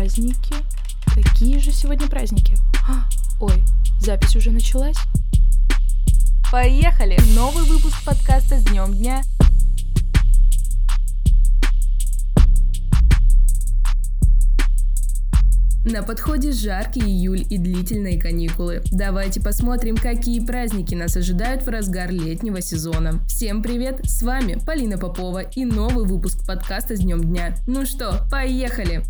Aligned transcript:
Праздники? 0.00 0.54
Какие 1.14 1.58
же 1.58 1.72
сегодня 1.72 2.08
праздники? 2.08 2.56
А, 2.88 3.06
ой, 3.38 3.62
запись 4.00 4.34
уже 4.34 4.50
началась? 4.50 4.96
Поехали! 6.50 7.18
Новый 7.36 7.64
выпуск 7.64 8.02
подкаста 8.06 8.58
с 8.58 8.64
днем 8.64 8.94
дня. 8.94 9.20
На 15.84 16.02
подходе 16.02 16.52
жаркий 16.52 17.02
июль 17.02 17.46
и 17.50 17.58
длительные 17.58 18.18
каникулы. 18.18 18.82
Давайте 18.90 19.42
посмотрим, 19.42 19.98
какие 19.98 20.40
праздники 20.42 20.94
нас 20.94 21.14
ожидают 21.14 21.64
в 21.64 21.68
разгар 21.68 22.10
летнего 22.10 22.62
сезона. 22.62 23.22
Всем 23.28 23.62
привет, 23.62 24.00
с 24.04 24.22
вами 24.22 24.58
Полина 24.64 24.96
Попова 24.96 25.40
и 25.40 25.66
новый 25.66 26.06
выпуск 26.06 26.46
подкаста 26.46 26.96
с 26.96 27.00
днем 27.00 27.20
дня. 27.22 27.54
Ну 27.66 27.84
что, 27.84 28.26
поехали! 28.30 29.04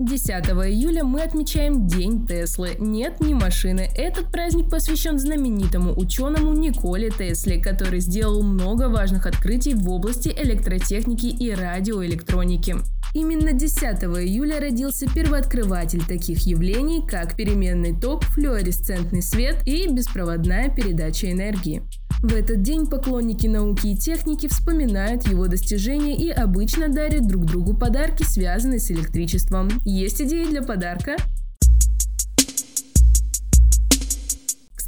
10 0.00 0.28
июля 0.28 1.04
мы 1.04 1.22
отмечаем 1.22 1.86
День 1.86 2.26
Теслы. 2.26 2.74
Нет, 2.80 3.20
не 3.20 3.32
машины. 3.32 3.88
Этот 3.94 4.32
праздник 4.32 4.68
посвящен 4.68 5.20
знаменитому 5.20 5.96
ученому 5.96 6.52
Николе 6.52 7.10
Тесле, 7.10 7.60
который 7.60 8.00
сделал 8.00 8.42
много 8.42 8.88
важных 8.88 9.26
открытий 9.26 9.74
в 9.74 9.88
области 9.88 10.34
электротехники 10.36 11.26
и 11.26 11.52
радиоэлектроники. 11.52 12.74
Именно 13.14 13.52
10 13.52 13.82
июля 13.82 14.58
родился 14.58 15.06
первооткрыватель 15.06 16.04
таких 16.04 16.40
явлений, 16.40 17.06
как 17.06 17.36
переменный 17.36 17.94
ток, 17.94 18.24
флуоресцентный 18.24 19.22
свет 19.22 19.58
и 19.64 19.86
беспроводная 19.86 20.70
передача 20.70 21.30
энергии. 21.30 21.84
В 22.24 22.32
этот 22.32 22.62
день 22.62 22.86
поклонники 22.86 23.46
науки 23.46 23.88
и 23.88 23.96
техники 23.98 24.48
вспоминают 24.48 25.28
его 25.28 25.46
достижения 25.46 26.16
и 26.16 26.30
обычно 26.30 26.88
дарят 26.88 27.26
друг 27.26 27.44
другу 27.44 27.74
подарки, 27.74 28.22
связанные 28.22 28.80
с 28.80 28.90
электричеством. 28.90 29.68
Есть 29.84 30.22
идеи 30.22 30.46
для 30.46 30.62
подарка? 30.62 31.16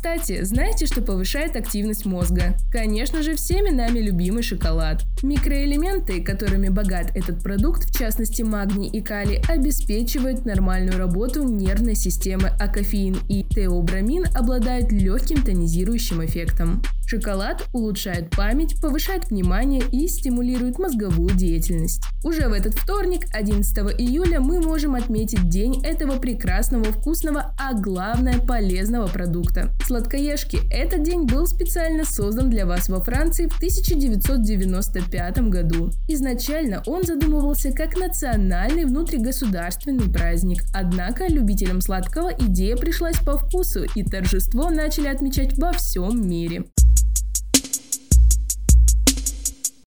Кстати, 0.06 0.44
знаете, 0.44 0.86
что 0.86 1.02
повышает 1.02 1.56
активность 1.56 2.06
мозга? 2.06 2.56
Конечно 2.70 3.24
же, 3.24 3.34
всеми 3.34 3.70
нами 3.70 3.98
любимый 3.98 4.44
шоколад. 4.44 5.02
Микроэлементы, 5.20 6.22
которыми 6.22 6.68
богат 6.68 7.10
этот 7.16 7.42
продукт, 7.42 7.86
в 7.86 7.98
частности 7.98 8.42
магний 8.42 8.88
и 8.88 9.00
калий, 9.00 9.42
обеспечивают 9.48 10.44
нормальную 10.44 10.96
работу 10.96 11.42
нервной 11.42 11.96
системы, 11.96 12.52
а 12.60 12.68
кофеин 12.68 13.18
и 13.28 13.42
теобрамин 13.42 14.26
обладают 14.32 14.92
легким 14.92 15.42
тонизирующим 15.42 16.24
эффектом. 16.24 16.82
Шоколад 17.08 17.64
улучшает 17.72 18.30
память, 18.30 18.80
повышает 18.80 19.30
внимание 19.30 19.82
и 19.92 20.08
стимулирует 20.08 20.80
мозговую 20.80 21.30
деятельность. 21.36 22.02
Уже 22.24 22.48
в 22.48 22.52
этот 22.52 22.74
вторник, 22.74 23.26
11 23.32 23.78
июля, 24.00 24.40
мы 24.40 24.60
можем 24.60 24.96
отметить 24.96 25.48
день 25.48 25.84
этого 25.84 26.18
прекрасного, 26.18 26.84
вкусного, 26.86 27.54
а 27.60 27.74
главное 27.74 28.40
полезного 28.40 29.06
продукта. 29.06 29.70
Сладкоежки. 29.96 30.60
Этот 30.70 31.04
день 31.04 31.22
был 31.22 31.46
специально 31.46 32.04
создан 32.04 32.50
для 32.50 32.66
вас 32.66 32.90
во 32.90 33.02
Франции 33.02 33.46
в 33.46 33.56
1995 33.56 35.38
году. 35.48 35.90
Изначально 36.06 36.82
он 36.86 37.02
задумывался 37.02 37.72
как 37.72 37.96
национальный 37.96 38.84
внутригосударственный 38.84 40.12
праздник, 40.12 40.64
однако 40.74 41.26
любителям 41.28 41.80
сладкого 41.80 42.30
идея 42.38 42.76
пришлась 42.76 43.16
по 43.24 43.38
вкусу 43.38 43.84
и 43.94 44.02
торжество 44.02 44.68
начали 44.68 45.08
отмечать 45.08 45.56
во 45.56 45.72
всем 45.72 46.28
мире. 46.28 46.64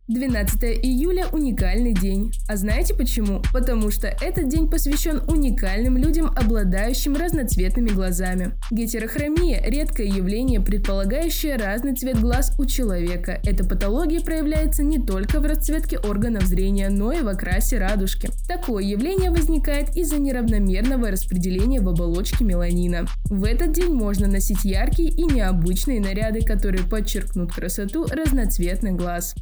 12 0.10 0.64
июля– 0.64 1.28
уникальный 1.32 1.94
день. 1.94 2.32
А 2.48 2.58
знаете 2.58 2.96
почему? 2.96 3.44
Потому 3.54 3.92
что 3.92 4.08
этот 4.08 4.50
день 4.50 4.68
посвящен 4.68 5.22
уникальным 5.28 5.98
людям, 5.98 6.34
обладающим 6.36 7.16
разноцветными 7.16 7.90
глазами. 7.90 8.54
Гетерохромия– 8.72 9.62
редкое 9.68 10.08
явление, 10.08 10.62
предполагающее 10.62 11.58
разный 11.58 11.96
цвет 11.96 12.20
глаз 12.20 12.56
у 12.58 12.66
человека. 12.66 13.40
Эта 13.46 13.64
патология 13.64 14.20
проявляется 14.20 14.82
не 14.82 14.98
только 14.98 15.40
в 15.40 15.46
расцветке 15.46 16.00
органов 16.00 16.46
зрения, 16.46 16.90
но 16.90 17.12
и 17.12 17.22
в 17.22 17.28
окрасе 17.28 17.78
радужки. 17.78 18.32
Такое 18.48 18.84
явление 18.84 19.30
возникает 19.30 19.96
из-за 19.96 20.18
неравномерного 20.18 21.12
распределения 21.12 21.82
в 21.82 21.88
оболочке 21.88 22.44
меланина. 22.44 23.06
В 23.26 23.44
этот 23.44 23.74
день 23.74 23.94
можно 23.94 24.28
носить 24.28 24.64
яркие 24.64 25.12
и 25.12 25.26
необычные 25.26 26.02
наряды, 26.02 26.42
которые 26.42 26.84
подчеркнут 26.84 27.54
красоту 27.54 28.08
разноцветных 28.12 28.96
глаз. 28.96 29.36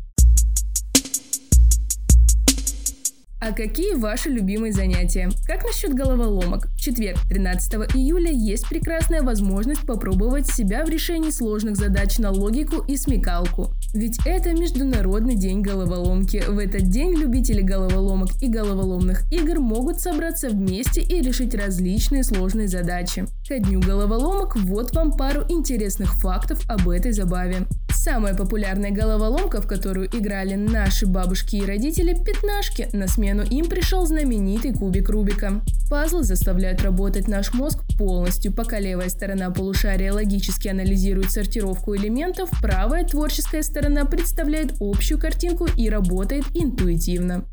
А 3.39 3.51
какие 3.51 3.93
ваши 3.93 4.29
любимые 4.29 4.73
занятия? 4.73 5.29
Как 5.45 5.63
насчет 5.63 5.93
головоломок? 5.93 6.69
В 6.69 6.79
четверг, 6.79 7.19
13 7.29 7.95
июля, 7.95 8.31
есть 8.31 8.67
прекрасная 8.67 9.21
возможность 9.21 9.85
попробовать 9.85 10.47
себя 10.47 10.83
в 10.83 10.89
решении 10.89 11.29
сложных 11.29 11.75
задач 11.75 12.17
на 12.17 12.31
логику 12.31 12.83
и 12.87 12.97
смекалку. 12.97 13.73
Ведь 13.93 14.17
это 14.25 14.53
Международный 14.53 15.35
день 15.35 15.61
головоломки. 15.61 16.43
В 16.47 16.57
этот 16.57 16.89
день 16.89 17.13
любители 17.13 17.61
головоломок 17.61 18.29
и 18.41 18.47
головоломных 18.47 19.31
игр 19.31 19.59
могут 19.59 20.01
собраться 20.01 20.49
вместе 20.49 21.01
и 21.01 21.21
решить 21.21 21.53
различные 21.53 22.23
сложные 22.23 22.67
задачи. 22.67 23.25
Ко 23.47 23.59
дню 23.59 23.79
головоломок 23.81 24.55
вот 24.55 24.95
вам 24.95 25.15
пару 25.15 25.43
интересных 25.47 26.15
фактов 26.15 26.59
об 26.67 26.89
этой 26.89 27.11
забаве. 27.11 27.67
Самая 28.09 28.33
популярная 28.33 28.91
головоломка, 28.91 29.61
в 29.61 29.67
которую 29.67 30.07
играли 30.07 30.53
наши 30.53 31.05
бабушки 31.05 31.57
и 31.57 31.65
родители– 31.65 32.13
пятнашки. 32.25 32.87
На 32.93 33.05
смену 33.05 33.43
им 33.43 33.65
пришел 33.65 34.05
знаменитый 34.05 34.73
кубик 34.73 35.09
Рубика. 35.09 35.61
Пазлы 35.89 36.23
заставляют 36.23 36.81
работать 36.83 37.27
наш 37.27 37.53
мозг 37.53 37.79
полностью, 37.97 38.53
пока 38.53 38.79
левая 38.79 39.09
сторона 39.09 39.51
полушария 39.51 40.13
логически 40.13 40.69
анализирует 40.69 41.31
сортировку 41.31 41.97
элементов, 41.97 42.49
правая 42.61 43.03
творческая 43.03 43.61
сторона 43.61 44.05
представляет 44.05 44.75
общую 44.79 45.19
картинку 45.19 45.67
и 45.75 45.89
работает 45.89 46.45
интуитивно. 46.53 47.43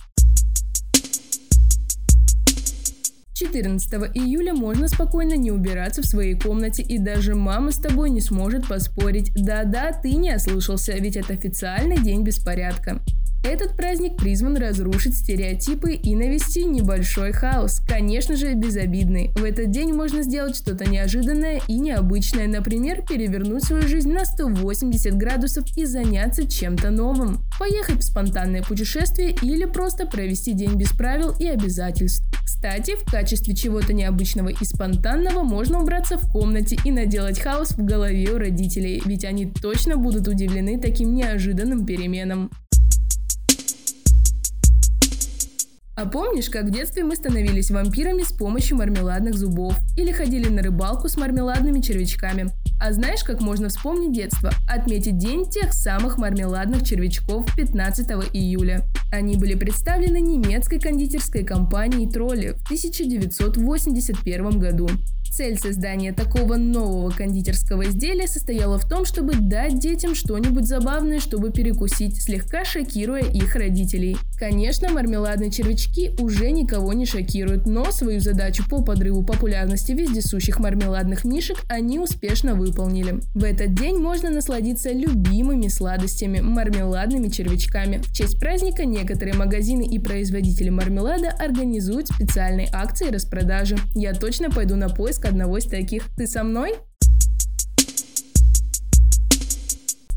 14 3.44 3.92
июля 4.14 4.54
можно 4.54 4.88
спокойно 4.88 5.34
не 5.34 5.50
убираться 5.50 6.00
в 6.02 6.06
своей 6.06 6.34
комнате, 6.34 6.82
и 6.82 6.98
даже 6.98 7.34
мама 7.34 7.72
с 7.72 7.76
тобой 7.76 8.08
не 8.08 8.20
сможет 8.20 8.66
поспорить. 8.66 9.32
Да-да, 9.34 9.92
ты 9.92 10.14
не 10.14 10.34
ослышался, 10.34 10.92
ведь 10.92 11.16
это 11.16 11.34
официальный 11.34 11.98
день 11.98 12.22
беспорядка. 12.22 13.00
Этот 13.44 13.76
праздник 13.76 14.16
призван 14.16 14.56
разрушить 14.56 15.18
стереотипы 15.18 15.92
и 15.92 16.16
навести 16.16 16.64
небольшой 16.64 17.32
хаос, 17.32 17.82
конечно 17.86 18.36
же 18.36 18.54
безобидный. 18.54 19.32
В 19.36 19.44
этот 19.44 19.70
день 19.70 19.92
можно 19.92 20.22
сделать 20.22 20.56
что-то 20.56 20.88
неожиданное 20.88 21.60
и 21.68 21.78
необычное, 21.78 22.46
например, 22.46 23.04
перевернуть 23.06 23.64
свою 23.64 23.86
жизнь 23.86 24.10
на 24.10 24.24
180 24.24 25.14
градусов 25.14 25.64
и 25.76 25.84
заняться 25.84 26.48
чем-то 26.48 26.88
новым. 26.88 27.43
Поехать 27.58 28.00
в 28.00 28.02
спонтанное 28.02 28.62
путешествие 28.62 29.36
или 29.40 29.64
просто 29.64 30.06
провести 30.06 30.54
день 30.54 30.74
без 30.74 30.90
правил 30.92 31.34
и 31.38 31.46
обязательств. 31.46 32.24
Кстати, 32.44 32.96
в 32.96 33.08
качестве 33.08 33.54
чего-то 33.54 33.92
необычного 33.92 34.48
и 34.48 34.64
спонтанного 34.64 35.44
можно 35.44 35.80
убраться 35.80 36.18
в 36.18 36.28
комнате 36.30 36.76
и 36.84 36.90
наделать 36.90 37.38
хаос 37.38 37.70
в 37.72 37.84
голове 37.84 38.30
у 38.30 38.38
родителей, 38.38 39.00
ведь 39.04 39.24
они 39.24 39.46
точно 39.46 39.96
будут 39.96 40.26
удивлены 40.26 40.80
таким 40.80 41.14
неожиданным 41.14 41.86
переменам. 41.86 42.50
А 45.96 46.06
помнишь, 46.06 46.50
как 46.50 46.64
в 46.64 46.70
детстве 46.70 47.04
мы 47.04 47.14
становились 47.14 47.70
вампирами 47.70 48.22
с 48.22 48.32
помощью 48.32 48.78
мармеладных 48.78 49.36
зубов? 49.36 49.76
Или 49.96 50.10
ходили 50.10 50.48
на 50.48 50.60
рыбалку 50.60 51.08
с 51.08 51.16
мармеладными 51.16 51.80
червячками? 51.80 52.50
А 52.86 52.92
знаешь, 52.92 53.24
как 53.24 53.40
можно 53.40 53.70
вспомнить 53.70 54.12
детство? 54.12 54.50
Отметить 54.68 55.16
день 55.16 55.48
тех 55.48 55.72
самых 55.72 56.18
мармеладных 56.18 56.86
червячков 56.86 57.46
15 57.56 58.10
июля. 58.34 58.84
Они 59.10 59.36
были 59.36 59.54
представлены 59.54 60.20
немецкой 60.20 60.78
кондитерской 60.78 61.44
компанией 61.44 62.10
Тролли 62.10 62.48
в 62.48 62.62
1981 62.64 64.58
году. 64.58 64.90
Цель 65.36 65.58
создания 65.58 66.12
такого 66.12 66.54
нового 66.54 67.10
кондитерского 67.10 67.86
изделия 67.86 68.28
состояла 68.28 68.78
в 68.78 68.88
том, 68.88 69.04
чтобы 69.04 69.34
дать 69.34 69.80
детям 69.80 70.14
что-нибудь 70.14 70.68
забавное, 70.68 71.18
чтобы 71.18 71.50
перекусить, 71.50 72.22
слегка 72.22 72.64
шокируя 72.64 73.24
их 73.24 73.56
родителей. 73.56 74.16
Конечно, 74.38 74.90
мармеладные 74.90 75.50
червячки 75.50 76.12
уже 76.20 76.52
никого 76.52 76.92
не 76.92 77.04
шокируют, 77.04 77.66
но 77.66 77.90
свою 77.90 78.20
задачу 78.20 78.62
по 78.70 78.84
подрыву 78.84 79.24
популярности 79.24 79.90
вездесущих 79.90 80.60
мармеладных 80.60 81.24
мишек 81.24 81.56
они 81.68 81.98
успешно 81.98 82.54
выполнили. 82.54 83.18
В 83.34 83.42
этот 83.42 83.74
день 83.74 83.96
можно 83.96 84.30
насладиться 84.30 84.92
любимыми 84.92 85.66
сладостями– 85.66 86.38
мармеладными 86.42 87.26
червячками. 87.28 87.98
В 87.98 88.12
честь 88.12 88.38
праздника 88.38 88.84
некоторые 88.84 89.34
магазины 89.34 89.82
и 89.82 89.98
производители 89.98 90.68
мармелада 90.68 91.30
организуют 91.30 92.06
специальные 92.06 92.68
акции 92.72 93.10
распродажи. 93.10 93.76
Я 93.96 94.14
точно 94.14 94.48
пойду 94.48 94.76
на 94.76 94.88
поиск 94.88 95.23
одного 95.24 95.58
из 95.58 95.64
таких. 95.64 96.14
Ты 96.16 96.26
со 96.26 96.44
мной? 96.44 96.74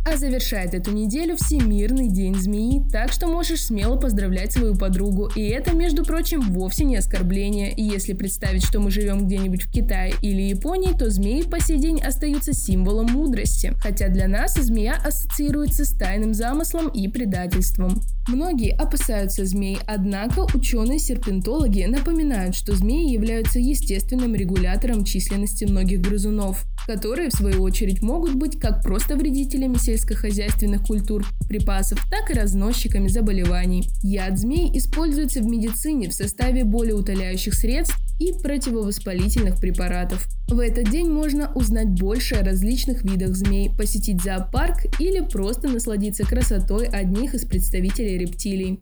А 0.09 0.15
завершает 0.15 0.73
эту 0.73 0.91
неделю 0.91 1.35
Всемирный 1.35 2.07
день 2.07 2.33
змеи, 2.33 2.81
так 2.93 3.11
что 3.11 3.27
можешь 3.27 3.65
смело 3.65 3.97
поздравлять 3.97 4.53
свою 4.53 4.73
подругу. 4.73 5.29
И 5.35 5.41
это, 5.49 5.75
между 5.75 6.05
прочим, 6.05 6.53
вовсе 6.53 6.85
не 6.85 6.95
оскорбление. 6.95 7.73
И 7.73 7.83
если 7.83 8.13
представить, 8.13 8.65
что 8.65 8.79
мы 8.79 8.89
живем 8.89 9.27
где-нибудь 9.27 9.63
в 9.63 9.69
Китае 9.69 10.13
или 10.21 10.43
Японии, 10.43 10.97
то 10.97 11.09
змеи 11.09 11.41
по 11.41 11.59
сей 11.59 11.77
день 11.77 11.99
остаются 11.99 12.53
символом 12.53 13.07
мудрости. 13.07 13.73
Хотя 13.81 14.07
для 14.07 14.29
нас 14.29 14.55
змея 14.55 14.95
ассоциируется 14.95 15.83
с 15.83 15.91
тайным 15.91 16.33
замыслом 16.33 16.87
и 16.87 17.09
предательством. 17.09 18.01
Многие 18.29 18.75
опасаются 18.75 19.45
змей, 19.45 19.77
однако 19.87 20.47
ученые-серпентологи 20.53 21.83
напоминают, 21.83 22.55
что 22.55 22.75
змеи 22.75 23.11
являются 23.11 23.59
естественным 23.59 24.35
регулятором 24.35 25.03
численности 25.03 25.65
многих 25.65 25.99
грызунов, 25.99 26.65
которые, 26.87 27.29
в 27.29 27.33
свою 27.33 27.61
очередь, 27.61 28.01
могут 28.01 28.35
быть 28.35 28.59
как 28.59 28.81
просто 28.81 29.15
вредителями 29.15 29.75
сельскохозяйственных 29.97 30.83
культур, 30.83 31.25
припасов, 31.47 31.99
так 32.09 32.29
и 32.29 32.33
разносчиками 32.33 33.07
заболеваний. 33.07 33.89
Яд 34.03 34.37
змей 34.37 34.69
используется 34.77 35.41
в 35.41 35.45
медицине 35.45 36.09
в 36.09 36.13
составе 36.13 36.63
болеутоляющих 36.63 37.53
средств 37.53 37.97
и 38.19 38.33
противовоспалительных 38.33 39.59
препаратов. 39.59 40.27
В 40.47 40.59
этот 40.59 40.89
день 40.89 41.09
можно 41.09 41.51
узнать 41.53 41.89
больше 41.89 42.35
о 42.35 42.43
различных 42.43 43.03
видах 43.03 43.35
змей, 43.35 43.69
посетить 43.75 44.23
зоопарк 44.23 44.85
или 44.99 45.19
просто 45.19 45.67
насладиться 45.67 46.23
красотой 46.23 46.87
одних 46.87 47.33
из 47.33 47.45
представителей 47.45 48.17
рептилий. 48.17 48.79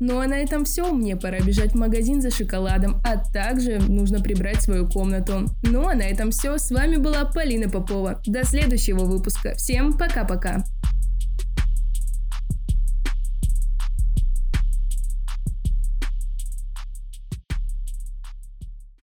Ну 0.00 0.18
а 0.20 0.26
на 0.26 0.34
этом 0.34 0.64
все. 0.64 0.92
Мне 0.92 1.16
пора 1.16 1.40
бежать 1.40 1.72
в 1.72 1.76
магазин 1.76 2.20
за 2.20 2.30
шоколадом, 2.30 3.00
а 3.04 3.16
также 3.16 3.78
нужно 3.78 4.20
прибрать 4.20 4.62
свою 4.62 4.88
комнату. 4.88 5.46
Ну 5.62 5.86
а 5.88 5.94
на 5.94 6.02
этом 6.02 6.30
все. 6.30 6.58
С 6.58 6.70
вами 6.70 6.96
была 6.96 7.24
Полина 7.24 7.68
Попова. 7.68 8.20
До 8.26 8.44
следующего 8.44 9.04
выпуска. 9.04 9.54
Всем 9.54 9.96
пока-пока. 9.96 10.64